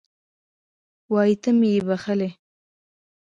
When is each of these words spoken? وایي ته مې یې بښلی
وایي 1.13 1.35
ته 1.43 1.49
مې 1.57 1.67
یې 1.75 1.81
بښلی 1.87 2.29